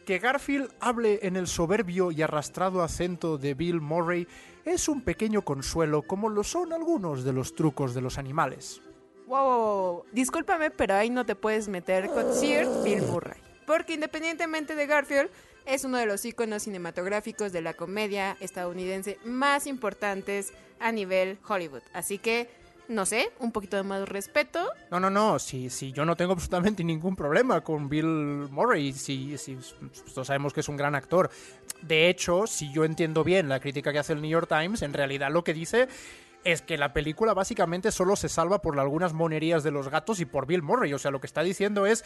que 0.06 0.20
Garfield 0.20 0.72
hable 0.80 1.20
en 1.24 1.36
el 1.36 1.48
soberbio 1.48 2.12
y 2.12 2.22
arrastrado 2.22 2.84
acento 2.84 3.38
de 3.38 3.56
Bill 3.56 3.82
Murray 3.82 4.28
es 4.64 4.88
un 4.88 5.02
pequeño 5.02 5.42
consuelo 5.42 6.04
como 6.04 6.30
lo 6.30 6.44
son 6.44 6.72
algunos 6.72 7.24
de 7.24 7.34
los 7.34 7.56
trucos 7.56 7.94
de 7.94 8.02
los 8.02 8.18
animales. 8.18 8.82
Wow, 9.28 10.06
discúlpame, 10.12 10.70
pero 10.70 10.94
ahí 10.94 11.10
no 11.10 11.26
te 11.26 11.36
puedes 11.36 11.68
meter 11.68 12.10
con 12.10 12.34
Sir 12.34 12.68
Bill 12.84 13.02
Murray. 13.02 13.42
Porque 13.66 13.96
independientemente 13.96 14.76
de 14.76 14.86
Garfield, 14.86 15.30
es 15.66 15.84
uno 15.84 15.98
de 15.98 16.06
los 16.06 16.24
iconos 16.26 16.64
cinematográficos 16.64 17.52
de 17.52 17.62
la 17.62 17.74
comedia 17.74 18.38
estadounidense 18.40 19.18
más 19.26 19.66
importantes 19.66 20.54
a 20.80 20.92
nivel 20.92 21.40
Hollywood. 21.48 21.82
Así 21.92 22.20
que 22.20 22.50
no 22.88 23.06
sé, 23.06 23.32
un 23.40 23.52
poquito 23.52 23.78
de 23.78 23.84
más 23.84 24.08
respeto. 24.08 24.72
No, 24.92 25.00
no, 25.00 25.10
no, 25.10 25.40
si, 25.40 25.70
si 25.70 25.92
yo 25.92 26.06
no 26.06 26.16
tengo 26.16 26.34
absolutamente 26.34 26.84
ningún 26.84 27.16
problema 27.16 27.62
con 27.62 27.90
Bill 27.90 28.06
Murray, 28.06 28.94
si, 28.94 29.38
si 29.38 29.58
todos 30.14 30.28
sabemos 30.28 30.54
que 30.54 30.60
es 30.60 30.70
un 30.70 30.78
gran 30.78 30.96
actor. 30.96 31.30
De 31.82 32.10
hecho, 32.10 32.48
si 32.48 32.72
yo 32.72 32.86
entiendo 32.86 33.24
bien 33.24 33.50
la 33.50 33.60
crítica 33.60 33.92
que 33.92 34.00
hace 34.00 34.14
el 34.14 34.22
New 34.22 34.32
York 34.32 34.48
Times, 34.48 34.82
en 34.82 34.94
realidad 34.94 35.32
lo 35.32 35.44
que 35.44 35.54
dice 35.54 35.88
es 36.44 36.62
que 36.62 36.78
la 36.78 36.94
película 36.94 37.34
básicamente 37.34 37.92
solo 37.92 38.16
se 38.16 38.30
salva 38.30 38.62
por 38.62 38.80
algunas 38.80 39.14
monerías 39.14 39.64
de 39.64 39.72
los 39.72 39.90
gatos 39.90 40.20
y 40.20 40.26
por 40.26 40.46
Bill 40.46 40.62
Murray. 40.62 40.94
O 40.94 41.00
sea, 41.00 41.12
lo 41.12 41.20
que 41.20 41.28
está 41.28 41.42
diciendo 41.42 41.86
es 41.86 42.06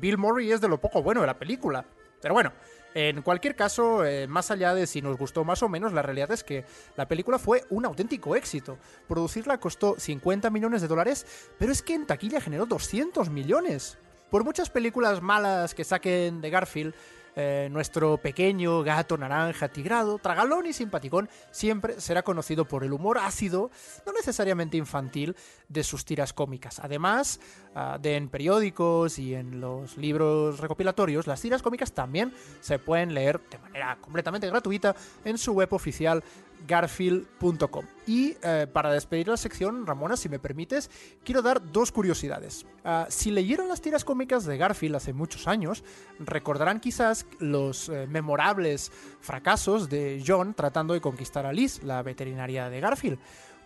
Bill 0.00 0.18
Murray 0.18 0.50
es 0.50 0.60
de 0.60 0.68
lo 0.68 0.80
poco 0.80 1.02
bueno 1.02 1.20
de 1.20 1.28
la 1.28 1.38
película. 1.38 1.84
Pero 2.20 2.34
bueno, 2.34 2.52
en 2.94 3.22
cualquier 3.22 3.54
caso, 3.54 4.04
eh, 4.04 4.26
más 4.26 4.50
allá 4.50 4.74
de 4.74 4.86
si 4.86 5.02
nos 5.02 5.16
gustó 5.16 5.44
más 5.44 5.62
o 5.62 5.68
menos, 5.68 5.92
la 5.92 6.02
realidad 6.02 6.30
es 6.32 6.42
que 6.42 6.64
la 6.96 7.06
película 7.06 7.38
fue 7.38 7.64
un 7.70 7.84
auténtico 7.84 8.34
éxito. 8.34 8.78
Producirla 9.06 9.58
costó 9.58 9.96
50 9.98 10.50
millones 10.50 10.82
de 10.82 10.88
dólares, 10.88 11.26
pero 11.58 11.72
es 11.72 11.82
que 11.82 11.94
en 11.94 12.06
taquilla 12.06 12.40
generó 12.40 12.66
200 12.66 13.30
millones. 13.30 13.98
Por 14.30 14.44
muchas 14.44 14.68
películas 14.70 15.22
malas 15.22 15.74
que 15.74 15.84
saquen 15.84 16.40
de 16.40 16.50
Garfield, 16.50 16.94
eh, 17.40 17.68
nuestro 17.70 18.16
pequeño 18.16 18.82
gato 18.82 19.16
naranja 19.16 19.68
tigrado, 19.68 20.18
tragalón 20.18 20.66
y 20.66 20.72
simpaticón, 20.72 21.28
siempre 21.52 22.00
será 22.00 22.24
conocido 22.24 22.64
por 22.64 22.82
el 22.82 22.92
humor 22.92 23.18
ácido, 23.18 23.70
no 24.04 24.12
necesariamente 24.12 24.76
infantil, 24.76 25.36
de 25.68 25.84
sus 25.84 26.04
tiras 26.04 26.32
cómicas. 26.32 26.80
Además 26.80 27.38
uh, 27.76 27.96
de 28.00 28.16
en 28.16 28.28
periódicos 28.28 29.20
y 29.20 29.36
en 29.36 29.60
los 29.60 29.96
libros 29.96 30.58
recopilatorios, 30.58 31.28
las 31.28 31.40
tiras 31.40 31.62
cómicas 31.62 31.92
también 31.92 32.32
se 32.60 32.80
pueden 32.80 33.14
leer 33.14 33.40
de 33.48 33.58
manera 33.58 33.98
completamente 34.00 34.48
gratuita 34.48 34.96
en 35.24 35.38
su 35.38 35.52
web 35.52 35.72
oficial 35.72 36.24
garfield.com. 36.66 37.84
Y 38.06 38.36
eh, 38.42 38.66
para 38.72 38.92
despedir 38.92 39.28
la 39.28 39.36
sección, 39.36 39.86
Ramona, 39.86 40.16
si 40.16 40.28
me 40.28 40.38
permites, 40.38 40.90
quiero 41.24 41.42
dar 41.42 41.72
dos 41.72 41.92
curiosidades. 41.92 42.64
Uh, 42.84 43.04
si 43.08 43.30
leyeron 43.30 43.68
las 43.68 43.80
tiras 43.80 44.04
cómicas 44.04 44.44
de 44.44 44.56
Garfield 44.56 44.96
hace 44.96 45.12
muchos 45.12 45.46
años, 45.46 45.84
recordarán 46.18 46.80
quizás 46.80 47.26
los 47.38 47.88
eh, 47.88 48.06
memorables 48.08 48.90
fracasos 49.20 49.88
de 49.88 50.22
John 50.26 50.54
tratando 50.54 50.94
de 50.94 51.00
conquistar 51.00 51.44
a 51.46 51.52
Liz, 51.52 51.82
la 51.82 52.02
veterinaria 52.02 52.70
de 52.70 52.80
Garfield. 52.80 53.18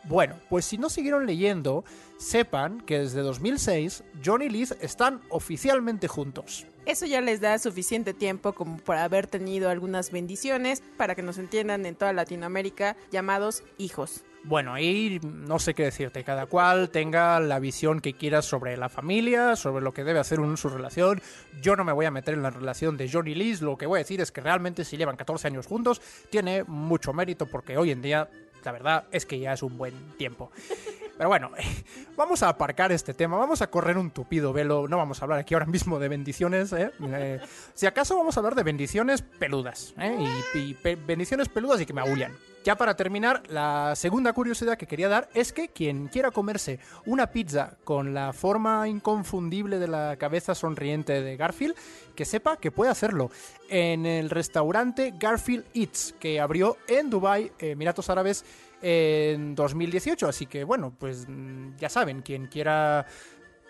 Bueno, 0.04 0.34
pues 0.48 0.64
si 0.64 0.78
no 0.78 0.90
siguieron 0.90 1.26
leyendo, 1.26 1.84
sepan 2.18 2.80
que 2.80 2.98
desde 2.98 3.20
2006 3.20 4.02
John 4.24 4.42
y 4.42 4.48
Liz 4.48 4.74
están 4.80 5.20
oficialmente 5.28 6.08
juntos. 6.08 6.66
Eso 6.86 7.06
ya 7.06 7.20
les 7.20 7.40
da 7.40 7.58
suficiente 7.58 8.12
tiempo 8.12 8.52
como 8.52 8.78
para 8.78 9.04
haber 9.04 9.28
tenido 9.28 9.70
algunas 9.70 10.10
bendiciones, 10.10 10.82
para 10.96 11.14
que 11.14 11.22
nos 11.22 11.38
entiendan 11.38 11.86
en 11.86 11.94
toda 11.94 12.12
Latinoamérica, 12.12 12.96
llamados 13.12 13.62
hijos. 13.78 14.24
Bueno, 14.44 14.74
ahí 14.74 15.20
no 15.22 15.60
sé 15.60 15.74
qué 15.74 15.84
decirte, 15.84 16.24
cada 16.24 16.46
cual 16.46 16.90
tenga 16.90 17.38
la 17.38 17.60
visión 17.60 18.00
que 18.00 18.14
quiera 18.14 18.42
sobre 18.42 18.76
la 18.76 18.88
familia, 18.88 19.54
sobre 19.54 19.84
lo 19.84 19.94
que 19.94 20.02
debe 20.02 20.18
hacer 20.18 20.40
uno 20.40 20.50
en 20.50 20.56
su 20.56 20.68
relación. 20.68 21.22
Yo 21.60 21.76
no 21.76 21.84
me 21.84 21.92
voy 21.92 22.06
a 22.06 22.10
meter 22.10 22.34
en 22.34 22.42
la 22.42 22.50
relación 22.50 22.96
de 22.96 23.08
John 23.08 23.28
y 23.28 23.36
Liz, 23.36 23.62
lo 23.62 23.78
que 23.78 23.86
voy 23.86 23.98
a 23.98 24.02
decir 24.02 24.20
es 24.20 24.32
que 24.32 24.40
realmente 24.40 24.84
si 24.84 24.96
llevan 24.96 25.14
14 25.14 25.46
años 25.46 25.68
juntos, 25.68 26.02
tiene 26.28 26.64
mucho 26.64 27.12
mérito 27.12 27.46
porque 27.46 27.76
hoy 27.76 27.92
en 27.92 28.02
día 28.02 28.28
la 28.64 28.72
verdad 28.72 29.04
es 29.10 29.26
que 29.26 29.38
ya 29.38 29.52
es 29.52 29.62
un 29.62 29.76
buen 29.76 29.94
tiempo. 30.16 30.50
Pero 31.16 31.28
bueno, 31.28 31.50
vamos 32.16 32.42
a 32.42 32.48
aparcar 32.48 32.92
este 32.92 33.14
tema, 33.14 33.36
vamos 33.36 33.62
a 33.62 33.68
correr 33.68 33.98
un 33.98 34.10
tupido 34.10 34.52
velo, 34.52 34.88
no 34.88 34.96
vamos 34.96 35.20
a 35.20 35.24
hablar 35.24 35.38
aquí 35.38 35.54
ahora 35.54 35.66
mismo 35.66 35.98
de 35.98 36.08
bendiciones, 36.08 36.72
¿eh? 36.72 36.90
Eh, 37.00 37.40
si 37.74 37.86
acaso 37.86 38.16
vamos 38.16 38.36
a 38.36 38.40
hablar 38.40 38.54
de 38.54 38.62
bendiciones 38.62 39.22
peludas, 39.22 39.94
¿eh? 39.98 40.16
y, 40.54 40.74
bendiciones 41.06 41.48
peludas 41.48 41.80
y 41.80 41.86
que 41.86 41.92
me 41.92 42.00
agullan. 42.00 42.32
Ya 42.64 42.76
para 42.76 42.94
terminar, 42.94 43.42
la 43.48 43.94
segunda 43.96 44.32
curiosidad 44.32 44.78
que 44.78 44.86
quería 44.86 45.08
dar 45.08 45.28
es 45.34 45.52
que 45.52 45.68
quien 45.68 46.06
quiera 46.06 46.30
comerse 46.30 46.78
una 47.06 47.26
pizza 47.26 47.76
con 47.82 48.14
la 48.14 48.32
forma 48.32 48.86
inconfundible 48.86 49.80
de 49.80 49.88
la 49.88 50.16
cabeza 50.16 50.54
sonriente 50.54 51.22
de 51.22 51.36
Garfield, 51.36 51.74
que 52.14 52.24
sepa 52.24 52.58
que 52.58 52.70
puede 52.70 52.92
hacerlo 52.92 53.32
en 53.68 54.06
el 54.06 54.30
restaurante 54.30 55.12
Garfield 55.18 55.64
Eats, 55.74 56.14
que 56.20 56.40
abrió 56.40 56.76
en 56.86 57.10
Dubai, 57.10 57.50
Emiratos 57.58 58.08
Árabes, 58.10 58.44
en 58.82 59.54
2018. 59.54 60.28
Así 60.28 60.46
que 60.46 60.64
bueno, 60.64 60.92
pues 60.98 61.26
mm, 61.28 61.76
ya 61.78 61.88
saben, 61.88 62.22
quien 62.22 62.46
quiera 62.46 63.06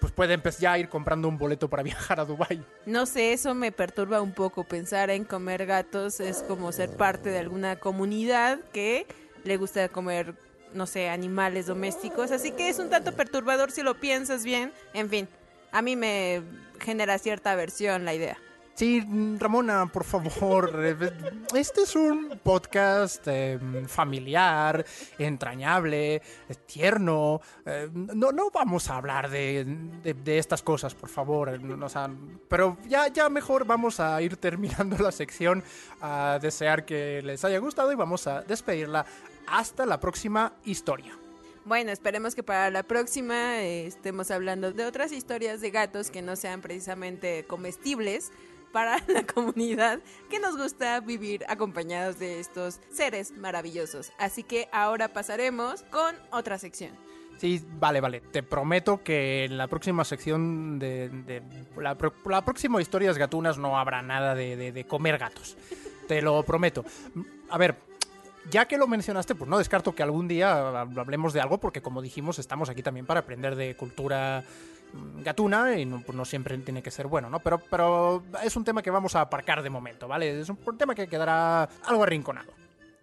pues 0.02 0.12
puede 0.12 0.34
empezar 0.34 0.60
ya 0.60 0.72
a 0.72 0.78
ir 0.80 0.88
comprando 0.88 1.28
un 1.28 1.38
boleto 1.38 1.70
para 1.70 1.82
viajar 1.84 2.18
a 2.18 2.24
Dubai. 2.24 2.60
No 2.86 3.06
sé, 3.06 3.32
eso 3.32 3.54
me 3.54 3.70
perturba 3.70 4.20
un 4.20 4.32
poco. 4.32 4.64
Pensar 4.64 5.10
en 5.10 5.24
comer 5.24 5.64
gatos 5.64 6.18
es 6.18 6.42
como 6.42 6.72
ser 6.72 6.90
parte 6.90 7.30
de 7.30 7.38
alguna 7.38 7.76
comunidad 7.76 8.58
que 8.72 9.06
le 9.44 9.56
gusta 9.56 9.88
comer, 9.88 10.34
no 10.74 10.88
sé, 10.88 11.08
animales 11.08 11.66
domésticos. 11.66 12.32
Así 12.32 12.50
que 12.50 12.68
es 12.68 12.80
un 12.80 12.90
tanto 12.90 13.12
perturbador 13.12 13.70
si 13.70 13.82
lo 13.82 13.94
piensas 13.94 14.42
bien. 14.42 14.72
En 14.92 15.08
fin, 15.08 15.28
a 15.70 15.82
mí 15.82 15.94
me 15.94 16.42
genera 16.80 17.16
cierta 17.18 17.52
aversión 17.52 18.04
la 18.04 18.12
idea. 18.12 18.36
Sí, 18.74 19.04
Ramona, 19.38 19.86
por 19.92 20.02
favor. 20.02 20.72
eh, 20.82 20.96
Este 21.54 21.82
es 21.82 21.94
un 21.94 22.40
podcast 22.42 23.22
eh, 23.28 23.58
familiar, 23.86 24.84
entrañable, 25.18 26.16
eh, 26.16 26.22
tierno. 26.66 27.40
No, 27.92 28.32
no 28.32 28.50
vamos 28.50 28.88
a 28.88 28.96
hablar 28.96 29.28
de, 29.30 29.64
de- 30.02 30.38
estas 30.38 30.62
cosas, 30.62 30.94
por 30.94 31.10
favor. 31.10 31.50
o 31.50 31.88
sea, 31.88 32.10
pero 32.48 32.78
ya, 32.88 33.08
ya 33.08 33.28
mejor 33.28 33.66
vamos 33.66 34.00
a 34.00 34.20
ir 34.22 34.36
terminando 34.38 34.96
la 34.98 35.12
sección. 35.12 35.62
A 36.00 36.38
desear 36.40 36.84
que 36.84 37.20
les 37.22 37.44
haya 37.44 37.58
gustado 37.58 37.92
y 37.92 37.94
vamos 37.94 38.26
a 38.26 38.40
despedirla. 38.42 39.04
Hasta 39.46 39.84
la 39.86 40.00
próxima 40.00 40.54
historia. 40.64 41.16
Bueno, 41.64 41.92
esperemos 41.92 42.34
que 42.34 42.42
para 42.42 42.70
la 42.70 42.82
próxima 42.82 43.60
estemos 43.60 44.32
hablando 44.32 44.72
de 44.72 44.84
otras 44.84 45.12
historias 45.12 45.60
de 45.60 45.70
gatos 45.70 46.10
que 46.10 46.20
no 46.22 46.34
sean 46.34 46.60
precisamente 46.60 47.44
comestibles 47.46 48.32
para 48.72 48.96
la 49.08 49.24
comunidad 49.26 50.00
que 50.30 50.38
nos 50.40 50.56
gusta 50.56 51.00
vivir 51.00 51.44
acompañados 51.48 52.18
de 52.18 52.40
estos 52.40 52.80
seres 52.90 53.32
maravillosos. 53.36 54.12
Así 54.18 54.42
que 54.42 54.68
ahora 54.72 55.08
pasaremos 55.08 55.82
con 55.90 56.14
otra 56.30 56.58
sección. 56.58 56.90
Sí, 57.38 57.60
vale, 57.80 58.00
vale. 58.00 58.20
Te 58.20 58.42
prometo 58.42 59.02
que 59.02 59.44
en 59.46 59.58
la 59.58 59.66
próxima 59.66 60.04
sección 60.04 60.78
de, 60.78 61.08
de- 61.08 61.42
la, 61.76 61.96
la 62.26 62.44
próxima 62.44 62.80
historias 62.80 63.18
gatunas 63.18 63.58
no 63.58 63.78
habrá 63.78 64.00
nada 64.00 64.34
de, 64.34 64.84
comer 64.88 65.18
gatos. 65.18 65.56
Te 66.06 66.22
lo 66.22 66.42
prometo. 66.44 66.84
A 67.50 67.58
ver, 67.58 67.76
ya 68.50 68.66
que 68.68 68.76
lo 68.78 68.86
mencionaste, 68.86 69.34
pues 69.34 69.50
no 69.50 69.58
descarto 69.58 69.92
que 69.94 70.02
algún 70.04 70.28
día 70.28 70.82
hablemos 70.82 71.32
de 71.32 71.40
algo, 71.40 71.58
porque 71.58 71.82
como 71.82 72.00
dijimos, 72.00 72.38
estamos 72.38 72.68
aquí 72.68 72.82
también 72.82 73.06
para 73.06 73.20
aprender 73.20 73.56
de 73.56 73.74
cultura 73.74 74.44
gatuna 75.22 75.78
y 75.78 75.84
no, 75.84 76.02
pues 76.02 76.16
no 76.16 76.24
siempre 76.24 76.56
tiene 76.58 76.82
que 76.82 76.90
ser 76.90 77.06
bueno, 77.06 77.30
¿no? 77.30 77.40
Pero, 77.40 77.58
pero 77.58 78.22
es 78.42 78.56
un 78.56 78.64
tema 78.64 78.82
que 78.82 78.90
vamos 78.90 79.14
a 79.16 79.22
aparcar 79.22 79.62
de 79.62 79.70
momento, 79.70 80.08
¿vale? 80.08 80.40
Es 80.40 80.48
un 80.48 80.58
tema 80.78 80.94
que 80.94 81.08
quedará 81.08 81.68
algo 81.84 82.02
arrinconado. 82.02 82.52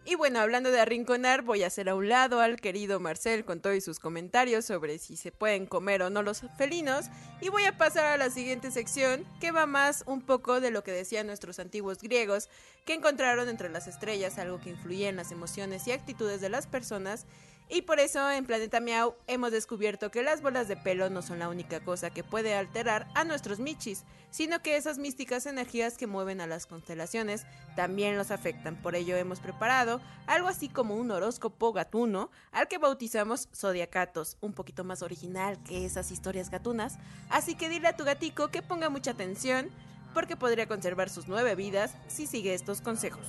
Y 0.09 0.15
bueno, 0.15 0.39
hablando 0.39 0.71
de 0.71 0.79
arrinconar, 0.79 1.43
voy 1.43 1.61
a 1.61 1.67
hacer 1.67 1.87
a 1.87 1.93
un 1.93 2.09
lado 2.09 2.39
al 2.39 2.59
querido 2.59 2.99
Marcel 2.99 3.45
con 3.45 3.59
todos 3.59 3.83
sus 3.83 3.99
comentarios 3.99 4.65
sobre 4.65 4.97
si 4.97 5.15
se 5.15 5.31
pueden 5.31 5.67
comer 5.67 6.01
o 6.01 6.09
no 6.09 6.23
los 6.23 6.41
felinos. 6.57 7.05
Y 7.41 7.49
voy 7.49 7.65
a 7.65 7.77
pasar 7.77 8.05
a 8.05 8.17
la 8.17 8.31
siguiente 8.31 8.71
sección, 8.71 9.23
que 9.39 9.51
va 9.51 9.67
más 9.67 10.03
un 10.07 10.21
poco 10.21 10.61
de 10.61 10.71
lo 10.71 10.83
que 10.83 10.91
decían 10.91 11.27
nuestros 11.27 11.59
antiguos 11.59 11.99
griegos, 11.99 12.49
que 12.85 12.95
encontraron 12.95 13.49
entre 13.49 13.69
las 13.69 13.87
estrellas 13.87 14.39
algo 14.39 14.59
que 14.59 14.71
influía 14.71 15.09
en 15.09 15.15
las 15.15 15.31
emociones 15.31 15.85
y 15.85 15.91
actitudes 15.91 16.41
de 16.41 16.49
las 16.49 16.65
personas. 16.65 17.27
Y 17.71 17.83
por 17.83 17.99
eso 17.99 18.31
en 18.31 18.45
Planeta 18.45 18.79
Miau 18.79 19.13
hemos 19.27 19.51
descubierto 19.51 20.09
que 20.09 20.23
las 20.23 20.41
bolas 20.41 20.67
de 20.67 20.75
pelo 20.75 21.11
no 21.11 21.21
son 21.21 21.37
la 21.37 21.49
única 21.49 21.79
cosa 21.81 22.09
que 22.09 22.23
puede 22.23 22.55
alterar 22.55 23.07
a 23.13 23.23
nuestros 23.23 23.59
michis, 23.59 24.05
sino 24.31 24.63
que 24.63 24.75
esas 24.75 24.97
místicas 24.97 25.45
energías 25.45 25.95
que 25.95 26.07
mueven 26.07 26.41
a 26.41 26.47
las 26.47 26.65
constelaciones 26.65 27.45
también 27.75 28.17
los 28.17 28.31
afectan. 28.31 28.81
Por 28.81 28.95
ello 28.95 29.15
hemos 29.17 29.39
preparado 29.39 30.01
algo 30.25 30.47
así 30.47 30.67
como 30.67 30.95
un 30.95 31.11
horóscopo 31.11 31.71
gatuno 31.71 32.31
al 32.51 32.67
que 32.67 32.79
bautizamos 32.79 33.49
Zodiacatos, 33.55 34.37
un 34.41 34.53
poquito 34.53 34.83
más 34.83 35.03
original 35.03 35.61
que 35.63 35.85
esas 35.85 36.09
historias 36.09 36.49
gatunas. 36.49 36.97
Así 37.29 37.53
que 37.53 37.69
dile 37.69 37.89
a 37.89 37.95
tu 37.95 38.03
gatico 38.03 38.47
que 38.47 38.63
ponga 38.63 38.89
mucha 38.89 39.11
atención 39.11 39.69
porque 40.15 40.35
podría 40.35 40.67
conservar 40.67 41.11
sus 41.11 41.27
nueve 41.27 41.53
vidas 41.53 41.93
si 42.07 42.25
sigue 42.25 42.55
estos 42.55 42.81
consejos. 42.81 43.27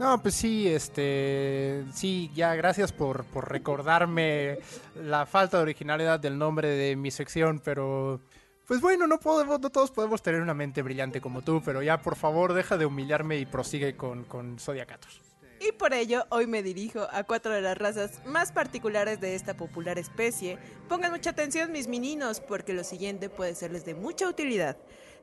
No, 0.00 0.22
pues 0.22 0.34
sí, 0.34 0.66
este. 0.66 1.84
Sí, 1.92 2.30
ya, 2.34 2.54
gracias 2.54 2.90
por, 2.90 3.24
por 3.24 3.50
recordarme 3.50 4.58
la 4.94 5.26
falta 5.26 5.58
de 5.58 5.64
originalidad 5.64 6.18
del 6.18 6.38
nombre 6.38 6.68
de 6.68 6.96
mi 6.96 7.10
sección, 7.10 7.60
pero. 7.62 8.18
Pues 8.66 8.80
bueno, 8.80 9.06
no, 9.06 9.20
podemos, 9.20 9.60
no 9.60 9.68
todos 9.68 9.90
podemos 9.90 10.22
tener 10.22 10.40
una 10.40 10.54
mente 10.54 10.80
brillante 10.80 11.20
como 11.20 11.42
tú, 11.42 11.60
pero 11.62 11.82
ya, 11.82 12.00
por 12.00 12.16
favor, 12.16 12.54
deja 12.54 12.78
de 12.78 12.86
humillarme 12.86 13.36
y 13.36 13.44
prosigue 13.44 13.94
con, 13.94 14.24
con 14.24 14.58
Zodiacatos. 14.58 15.20
Y 15.60 15.72
por 15.72 15.92
ello, 15.92 16.24
hoy 16.30 16.46
me 16.46 16.62
dirijo 16.62 17.06
a 17.12 17.24
cuatro 17.24 17.52
de 17.52 17.60
las 17.60 17.76
razas 17.76 18.24
más 18.24 18.52
particulares 18.52 19.20
de 19.20 19.34
esta 19.34 19.52
popular 19.52 19.98
especie. 19.98 20.56
Pongan 20.88 21.12
mucha 21.12 21.30
atención, 21.30 21.72
mis 21.72 21.88
meninos, 21.88 22.40
porque 22.40 22.72
lo 22.72 22.84
siguiente 22.84 23.28
puede 23.28 23.54
serles 23.54 23.84
de 23.84 23.94
mucha 23.94 24.26
utilidad. 24.26 24.78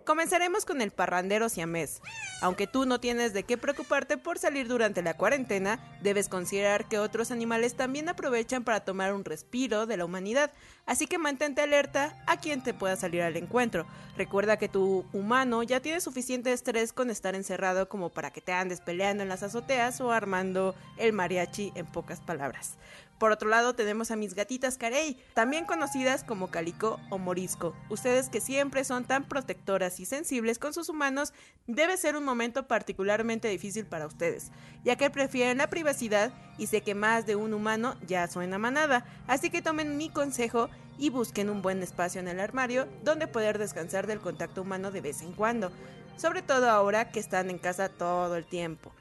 Comenzaremos 0.07 0.63
con 0.63 0.79
el 0.79 0.91
parrandero 0.91 1.49
siamés. 1.49 2.01
Aunque 2.39 2.65
tú 2.65 2.85
no 2.85 2.97
tienes 2.97 3.33
de 3.33 3.43
qué 3.43 3.57
preocuparte 3.57 4.15
por 4.15 4.39
salir 4.39 4.69
durante 4.69 5.01
la 5.01 5.17
cuarentena, 5.17 5.79
debes 6.01 6.29
considerar 6.29 6.87
que 6.87 6.97
otros 6.97 7.29
animales 7.29 7.75
también 7.75 8.07
aprovechan 8.07 8.63
para 8.63 8.85
tomar 8.85 9.13
un 9.13 9.25
respiro 9.25 9.85
de 9.85 9.97
la 9.97 10.05
humanidad, 10.05 10.53
así 10.85 11.07
que 11.07 11.17
mantente 11.17 11.61
alerta 11.61 12.23
a 12.25 12.37
quien 12.37 12.63
te 12.63 12.73
pueda 12.73 12.95
salir 12.95 13.21
al 13.21 13.35
encuentro. 13.35 13.85
Recuerda 14.15 14.55
que 14.55 14.69
tu 14.69 15.05
humano 15.11 15.61
ya 15.61 15.81
tiene 15.81 15.99
suficiente 15.99 16.53
estrés 16.53 16.93
con 16.93 17.09
estar 17.09 17.35
encerrado 17.35 17.89
como 17.89 18.07
para 18.07 18.31
que 18.31 18.39
te 18.39 18.53
andes 18.53 18.79
peleando 18.79 19.23
en 19.23 19.29
las 19.29 19.43
azoteas 19.43 19.99
o 19.99 20.13
armando 20.13 20.73
el 20.95 21.11
mariachi 21.11 21.73
en 21.75 21.85
pocas 21.85 22.21
palabras. 22.21 22.77
Por 23.19 23.31
otro 23.31 23.49
lado 23.49 23.73
tenemos 23.73 24.11
a 24.11 24.15
mis 24.15 24.35
gatitas 24.35 24.77
carey, 24.77 25.17
también 25.33 25.65
conocidas 25.65 26.23
como 26.23 26.51
calico 26.51 26.99
o 27.09 27.17
morisco. 27.17 27.75
Ustedes 27.89 28.29
que 28.29 28.41
siempre 28.41 28.83
son 28.83 29.05
tan 29.05 29.23
protectoras 29.23 29.99
y 29.99 30.05
sensibles 30.05 30.59
con 30.59 30.73
sus 30.73 30.89
humanos, 30.89 31.33
debe 31.65 31.97
ser 31.97 32.15
un 32.15 32.23
momento 32.23 32.67
particularmente 32.67 33.47
difícil 33.47 33.87
para 33.87 34.05
ustedes, 34.05 34.51
ya 34.83 34.97
que 34.97 35.09
prefieren 35.09 35.57
la 35.57 35.69
privacidad 35.69 36.31
y 36.59 36.67
sé 36.67 36.81
que 36.81 36.93
más 36.93 37.25
de 37.25 37.35
un 37.35 37.53
humano 37.53 37.95
ya 38.05 38.27
suena 38.27 38.59
manada, 38.59 39.05
así 39.27 39.49
que 39.49 39.61
tomen 39.63 39.97
mi 39.97 40.09
consejo 40.09 40.69
y 40.99 41.09
busquen 41.09 41.49
un 41.49 41.61
buen 41.61 41.81
espacio 41.81 42.21
en 42.21 42.27
el 42.27 42.39
armario 42.39 42.87
donde 43.03 43.27
poder 43.27 43.57
descansar 43.57 44.05
del 44.07 44.19
contacto 44.19 44.61
humano 44.61 44.91
de 44.91 45.01
vez 45.01 45.21
en 45.21 45.33
cuando, 45.33 45.71
sobre 46.17 46.41
todo 46.41 46.69
ahora 46.69 47.09
que 47.09 47.19
están 47.19 47.49
en 47.49 47.57
casa 47.57 47.89
todo 47.89 48.35
el 48.35 48.45
tiempo. 48.45 48.91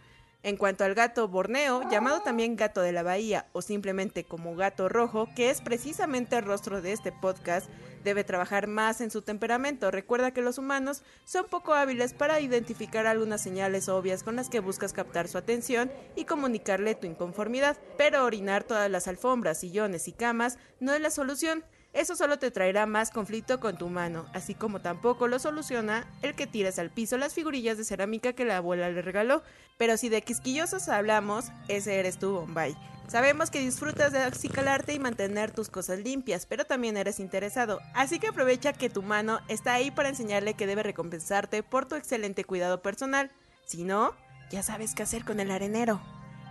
En 0.42 0.56
cuanto 0.56 0.84
al 0.84 0.94
gato 0.94 1.26
borneo, 1.26 1.82
llamado 1.90 2.20
también 2.20 2.56
gato 2.56 2.80
de 2.80 2.92
la 2.92 3.02
bahía 3.02 3.46
o 3.52 3.62
simplemente 3.62 4.24
como 4.24 4.54
gato 4.54 4.88
rojo, 4.88 5.28
que 5.34 5.50
es 5.50 5.60
precisamente 5.60 6.36
el 6.36 6.44
rostro 6.44 6.80
de 6.80 6.92
este 6.92 7.10
podcast, 7.10 7.68
debe 8.04 8.22
trabajar 8.22 8.68
más 8.68 9.00
en 9.00 9.10
su 9.10 9.22
temperamento. 9.22 9.90
Recuerda 9.90 10.30
que 10.30 10.42
los 10.42 10.58
humanos 10.58 11.02
son 11.24 11.46
poco 11.46 11.74
hábiles 11.74 12.14
para 12.14 12.40
identificar 12.40 13.06
algunas 13.06 13.42
señales 13.42 13.88
obvias 13.88 14.22
con 14.22 14.36
las 14.36 14.48
que 14.48 14.60
buscas 14.60 14.92
captar 14.92 15.26
su 15.26 15.38
atención 15.38 15.90
y 16.14 16.24
comunicarle 16.24 16.94
tu 16.94 17.08
inconformidad. 17.08 17.76
Pero 17.98 18.24
orinar 18.24 18.62
todas 18.62 18.90
las 18.90 19.08
alfombras, 19.08 19.58
sillones 19.58 20.06
y 20.06 20.12
camas 20.12 20.58
no 20.78 20.94
es 20.94 21.00
la 21.00 21.10
solución. 21.10 21.64
Eso 21.96 22.14
solo 22.14 22.38
te 22.38 22.50
traerá 22.50 22.84
más 22.84 23.10
conflicto 23.10 23.58
con 23.58 23.78
tu 23.78 23.88
mano, 23.88 24.26
así 24.34 24.54
como 24.54 24.82
tampoco 24.82 25.28
lo 25.28 25.38
soluciona 25.38 26.06
el 26.20 26.34
que 26.34 26.46
tires 26.46 26.78
al 26.78 26.90
piso 26.90 27.16
las 27.16 27.32
figurillas 27.32 27.78
de 27.78 27.84
cerámica 27.84 28.34
que 28.34 28.44
la 28.44 28.58
abuela 28.58 28.90
le 28.90 29.00
regaló. 29.00 29.42
Pero 29.78 29.96
si 29.96 30.10
de 30.10 30.20
quisquillosos 30.20 30.90
hablamos, 30.90 31.46
ese 31.68 31.98
eres 31.98 32.18
tú, 32.18 32.32
Bombay. 32.32 32.76
Sabemos 33.08 33.50
que 33.50 33.60
disfrutas 33.60 34.12
de 34.12 34.18
acicalarte 34.18 34.92
y 34.92 34.98
mantener 34.98 35.52
tus 35.52 35.70
cosas 35.70 36.00
limpias, 36.00 36.44
pero 36.44 36.66
también 36.66 36.98
eres 36.98 37.18
interesado. 37.18 37.80
Así 37.94 38.18
que 38.18 38.28
aprovecha 38.28 38.74
que 38.74 38.90
tu 38.90 39.02
mano 39.02 39.40
está 39.48 39.72
ahí 39.72 39.90
para 39.90 40.10
enseñarle 40.10 40.52
que 40.52 40.66
debe 40.66 40.82
recompensarte 40.82 41.62
por 41.62 41.86
tu 41.86 41.94
excelente 41.94 42.44
cuidado 42.44 42.82
personal. 42.82 43.30
Si 43.64 43.84
no, 43.84 44.12
ya 44.50 44.62
sabes 44.62 44.94
qué 44.94 45.02
hacer 45.02 45.24
con 45.24 45.40
el 45.40 45.50
arenero. 45.50 46.02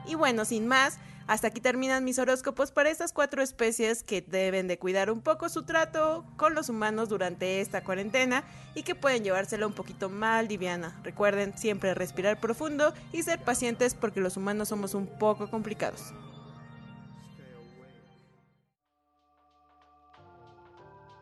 Y 0.08 0.16
bueno, 0.16 0.44
sin 0.44 0.68
más, 0.68 0.98
hasta 1.28 1.48
aquí 1.48 1.60
terminan 1.60 2.04
mis 2.04 2.20
horóscopos 2.20 2.72
para 2.72 2.92
estas 2.92 3.12
cuatro 3.12 3.42
especies 3.42 4.04
que 4.04 4.22
deben 4.22 4.68
de 4.68 4.78
cuidar 4.78 5.10
un 5.10 5.22
poco 5.22 5.50
su 5.50 5.64
trato 5.64 6.24
con 6.38 6.54
los 6.54 6.70
humanos 6.70 7.10
durante 7.10 7.62
esta 7.62 7.84
cuarentena 7.84 8.44
y 8.76 8.84
que 8.84 8.94
pueden 8.94 9.24
llevársela 9.24 9.66
un 9.66 9.74
poquito 9.74 10.08
mal, 10.10 10.48
liviana. 10.48 11.00
Recuerden 11.04 11.58
siempre 11.58 11.96
respirar 11.96 12.40
profundo 12.40 12.94
y 13.12 13.24
ser 13.24 13.40
pacientes 13.42 13.96
porque 13.96 14.22
los 14.22 14.38
humanos 14.38 14.68
somos 14.68 14.94
un 14.94 15.08
poco 15.08 15.50
complicados. 15.50 16.14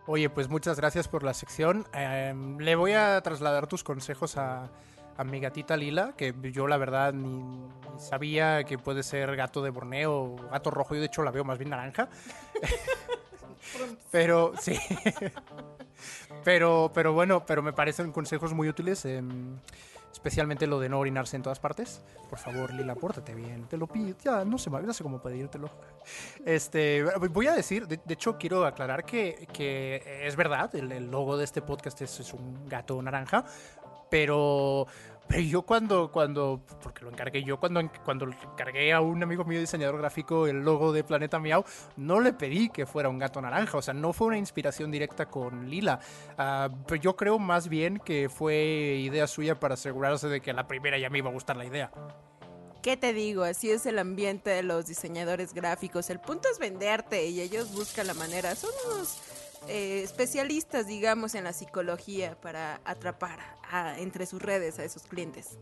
Oye, 0.06 0.30
pues 0.30 0.50
muchas 0.50 0.76
gracias 0.76 1.08
por 1.08 1.24
la 1.24 1.34
sección. 1.34 1.88
Em, 1.94 2.58
le 2.58 2.76
voy 2.76 2.92
a 2.92 3.22
trasladar 3.22 3.68
tus 3.68 3.86
consejos 3.86 4.36
a, 4.36 4.70
a 5.18 5.24
mi 5.24 5.40
gatita 5.40 5.78
Lila, 5.78 6.14
que 6.18 6.34
yo 6.52 6.68
la 6.68 6.78
verdad 6.78 7.14
ni, 7.14 7.44
ni 7.44 8.00
sabía 8.00 8.64
que 8.64 8.78
puede 8.78 9.04
ser 9.04 9.36
gato 9.36 9.62
de 9.62 9.70
Borneo 9.70 10.14
o 10.14 10.36
gato 10.50 10.72
rojo. 10.72 10.96
Yo 10.96 11.02
de 11.02 11.08
hecho 11.08 11.24
la 11.24 11.32
veo 11.32 11.44
más 11.44 11.58
bien 11.58 11.70
naranja. 11.70 12.10
pero 14.12 14.54
sí. 14.60 14.78
pero, 16.44 16.92
pero 16.94 17.14
bueno, 17.14 17.46
pero 17.46 17.62
me 17.62 17.74
parecen 17.74 18.12
consejos 18.12 18.54
muy 18.54 18.70
útiles. 18.70 19.06
em, 19.06 19.58
especialmente 20.14 20.68
lo 20.68 20.80
de 20.80 20.90
no 20.90 21.00
orinarse 21.00 21.36
en 21.36 21.42
todas 21.42 21.60
partes. 21.60 22.02
Por 22.30 22.40
favor, 22.40 22.72
Lila, 22.72 22.96
pórtate 22.96 23.34
bien. 23.34 23.68
Te 23.68 23.78
lo 23.78 23.88
pido. 23.88 24.16
Ya, 24.24 24.46
no 24.46 24.58
sé, 24.58 24.70
no 24.70 24.94
sé 24.94 25.04
cómo 25.04 25.22
pedírtelo. 25.22 25.70
Este, 26.46 27.04
voy 27.32 27.48
a 27.48 27.54
decir, 27.54 27.88
de, 27.88 28.00
de 28.04 28.14
hecho, 28.14 28.38
quiero 28.38 28.66
aclarar 28.66 29.04
que, 29.06 29.48
que 29.52 30.22
es 30.26 30.36
verdad, 30.36 30.74
el, 30.76 30.92
el 30.92 31.10
logo 31.10 31.36
de 31.36 31.44
este 31.44 31.62
podcast 31.62 32.00
es, 32.02 32.20
es 32.20 32.34
un 32.34 32.68
gato 32.70 33.02
naranja, 33.02 33.44
pero, 34.14 34.86
yo 35.44 35.64
cuando, 35.64 36.12
cuando, 36.12 36.62
porque 36.84 37.04
lo 37.04 37.10
encargué 37.10 37.44
yo, 37.44 37.60
cuando, 37.60 37.82
cuando 38.06 38.28
encargué 38.28 38.94
a 38.94 39.02
un 39.02 39.24
amigo 39.24 39.44
mío 39.44 39.60
diseñador 39.60 39.98
gráfico 39.98 40.46
el 40.46 40.62
logo 40.64 40.94
de 40.94 41.04
Planeta 41.04 41.40
Miau, 41.40 41.66
no 41.98 42.20
le 42.20 42.32
pedí 42.32 42.70
que 42.70 42.86
fuera 42.86 43.10
un 43.10 43.18
gato 43.18 43.42
naranja, 43.42 43.76
o 43.76 43.82
sea, 43.82 43.96
no 43.96 44.14
fue 44.14 44.28
una 44.28 44.38
inspiración 44.38 44.92
directa 44.92 45.26
con 45.26 45.68
Lila. 45.68 46.00
Ah, 46.38 46.70
pero 46.86 47.02
yo 47.02 47.16
creo 47.16 47.40
más 47.40 47.70
bien 47.70 47.98
que 47.98 48.30
fue 48.30 49.00
idea 49.02 49.26
suya 49.26 49.60
para 49.60 49.74
asegurarse 49.74 50.28
de 50.28 50.42
que 50.42 50.52
a 50.52 50.54
la 50.54 50.68
primera 50.68 51.00
ya 51.00 51.10
me 51.10 51.18
iba 51.18 51.32
a 51.32 51.34
gustar 51.34 51.58
la 51.58 51.66
idea. 51.66 51.90
¿Qué 52.84 52.98
te 52.98 53.14
digo? 53.14 53.46
Así 53.46 53.72
es 53.72 53.88
el 53.88 53.98
ambiente 53.98 54.52
de 54.52 54.62
los 54.62 54.86
diseñadores 54.86 55.56
gráficos. 55.56 56.12
El 56.12 56.20
punto 56.20 56.50
es 56.52 56.60
venderte 56.60 57.26
y 57.26 57.42
ellos 57.42 57.74
buscan 57.74 58.06
la 58.06 58.14
manera. 58.14 58.54
Son 58.54 58.70
unos 58.92 59.18
eh, 59.68 60.02
especialistas, 60.04 60.88
digamos, 60.88 61.36
en 61.36 61.44
la 61.44 61.54
psicología 61.54 62.36
para 62.42 62.82
atrapar 62.86 63.40
entre 63.98 64.26
sus 64.26 64.42
redes 64.42 64.78
a 64.80 64.84
esos 64.84 65.04
clientes. 65.04 65.58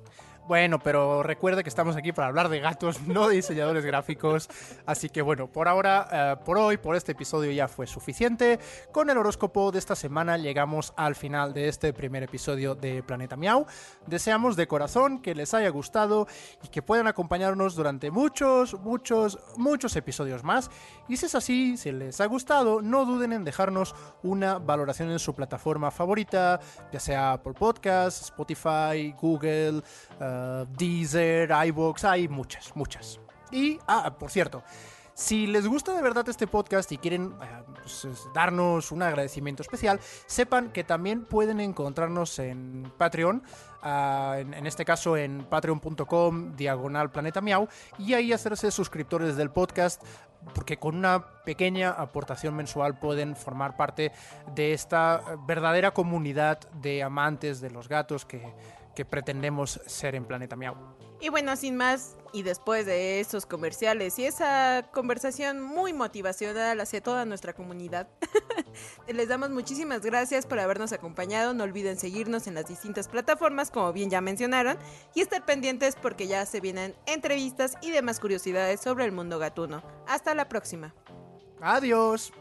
Bueno, 0.48 0.80
pero 0.80 1.22
recuerda 1.22 1.62
que 1.62 1.70
estamos 1.70 1.96
aquí 1.96 2.12
para 2.12 2.28
hablar 2.28 2.50
de 2.50 2.60
gatos, 2.60 3.00
no 3.08 3.28
de 3.28 3.36
diseñadores 3.36 3.86
gráficos. 3.86 4.50
Así 4.86 5.08
que 5.08 5.22
bueno, 5.22 5.48
por 5.48 5.68
ahora, 5.68 6.08
eh, 6.12 6.44
por 6.44 6.58
hoy, 6.58 6.78
por 6.78 6.96
este 6.96 7.12
episodio 7.12 7.52
ya 7.52 7.68
fue 7.68 7.86
suficiente. 7.88 8.60
Con 8.92 9.10
el 9.10 9.18
horóscopo 9.18 9.72
de 9.72 9.80
esta 9.80 9.96
semana 9.96 10.38
llegamos 10.38 10.94
al 10.98 11.16
final 11.16 11.54
de 11.54 11.68
este 11.68 11.94
primer 11.94 12.24
episodio 12.24 12.76
de 12.76 13.04
Planeta 13.04 13.38
Miau. 13.38 13.66
Deseamos 14.08 14.56
de 14.56 14.68
corazón 14.68 15.22
que 15.22 15.36
les 15.36 15.54
haya 15.54 15.70
gustado 15.70 16.28
y 16.64 16.70
que 16.70 16.82
puedan 16.82 17.08
acompañarnos 17.08 17.76
durante 17.76 18.10
muchos, 18.10 18.74
muchos, 18.82 19.40
muchos 19.58 19.96
episodios 19.96 20.44
más. 20.44 20.72
Y 21.08 21.18
si 21.18 21.28
es 21.28 21.36
así, 21.36 21.78
si 21.78 21.92
les 21.92 22.20
ha 22.20 22.26
gustado, 22.26 22.82
no 22.82 23.06
duden 23.06 23.32
en 23.32 23.44
dejarnos 23.44 23.91
una 24.24 24.60
valoración 24.60 25.12
en 25.12 25.20
su 25.20 25.34
plataforma 25.34 25.92
favorita, 25.92 26.60
ya 26.92 27.00
sea 27.00 27.34
Apple 27.34 27.54
Podcasts, 27.54 28.22
Spotify, 28.24 29.14
Google, 29.20 29.82
eh, 30.20 30.66
Deezer, 30.78 31.50
iVoox, 31.68 32.04
hay 32.06 32.28
muchas, 32.28 32.76
muchas. 32.76 33.20
Y, 33.52 33.80
ah, 33.88 34.16
por 34.18 34.32
cierto, 34.32 34.64
si 35.14 35.48
les 35.48 35.68
gusta 35.68 35.94
de 35.94 36.02
verdad 36.02 36.28
este 36.30 36.48
podcast 36.48 36.92
y 36.92 36.98
quieren 36.98 37.34
eh, 37.42 37.64
pues, 37.82 38.06
es- 38.06 38.28
darnos 38.34 38.92
un 38.92 39.02
agradecimiento 39.04 39.62
especial, 39.62 40.00
sepan 40.26 40.72
que 40.72 40.84
también 40.84 41.26
pueden 41.26 41.60
encontrarnos 41.60 42.40
en 42.40 42.92
Patreon, 42.98 43.44
ah, 43.82 44.38
en, 44.40 44.66
este 44.66 44.86
caso 44.86 45.18
en 45.18 45.46
patreon.com 45.50 46.56
diagonal 46.56 47.12
planeta 47.12 47.42
miau, 47.42 47.68
y 47.98 48.14
ahí 48.14 48.34
hacerse 48.34 48.72
suscriptores 48.72 49.36
del 49.36 49.52
podcast, 49.52 50.02
porque 50.56 50.78
con 50.78 50.96
una 50.96 51.26
pequeña 51.44 51.92
aportación 51.92 52.56
mensual 52.56 52.98
pueden 52.98 53.36
formar 53.36 53.78
parte 53.78 54.12
de 54.56 54.74
esta 54.74 55.22
verdadera 55.46 55.92
comunidad 55.92 56.60
de 56.82 57.04
amantes 57.04 57.62
de 57.62 57.70
los 57.70 57.88
gatos 57.88 58.26
que, 58.26 58.42
que 58.96 59.06
pretendemos 59.06 59.80
ser 59.86 60.16
en 60.16 60.26
Planeta 60.26 60.56
Miau. 60.56 60.76
Y 61.22 61.30
bueno, 61.30 61.56
sin 61.56 61.78
más, 61.78 62.18
y 62.34 62.42
después 62.42 62.88
de 62.88 63.20
esos 63.20 63.46
comerciales 63.46 64.18
y 64.18 64.26
esa 64.26 64.90
conversación 64.92 65.62
muy 65.62 65.94
motivacional 65.94 66.82
hacia 66.82 67.02
toda 67.02 67.26
nuestra 67.26 67.54
comunidad, 67.54 68.08
les 69.08 69.28
damos 69.28 69.52
muchísimas 69.52 70.02
gracias 70.02 70.48
por 70.48 70.60
habernos 70.60 70.94
acompañado. 70.94 71.54
No 71.54 71.64
olviden 71.64 72.00
seguirnos 72.00 72.48
en 72.48 72.56
las 72.56 72.68
distintas 72.68 73.08
plataformas, 73.08 73.70
como 73.70 73.94
bien 73.94 74.10
ya 74.10 74.20
mencionaron, 74.20 74.80
y 75.14 75.22
estar 75.22 75.46
pendientes 75.46 75.96
porque 75.96 76.26
ya 76.26 76.44
se 76.48 76.60
vienen 76.60 76.96
entrevistas 77.06 77.78
y 77.82 77.92
demás 77.92 78.20
curiosidades 78.20 78.82
sobre 78.82 79.06
el 79.06 79.12
mundo 79.12 79.38
gatuno. 79.38 79.84
Hasta 80.08 80.34
la 80.34 80.50
próxima. 80.50 80.96
Adiós. 81.62 82.34